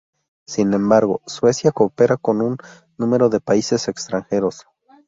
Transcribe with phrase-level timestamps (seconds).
[0.47, 2.57] Sin embargo, Suecia coopera con un
[2.97, 4.65] número de países extranjeros.